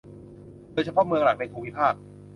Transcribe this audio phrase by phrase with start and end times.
[0.73, 1.93] โดยเฉพาะเมืองหลักในภูมิภาค